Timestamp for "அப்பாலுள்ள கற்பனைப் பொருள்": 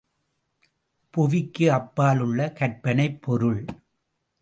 1.71-3.65